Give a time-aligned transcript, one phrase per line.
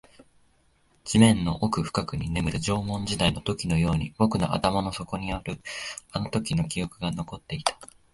[1.03, 5.43] 地面の奥深くに眠る縄文時代の土器のように、僕の頭の底にも
[6.15, 7.77] あのときの記憶が残っていた